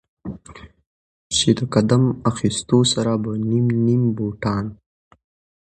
[1.35, 4.65] چې د قدم اخيستو سره به نيم نيم بوټان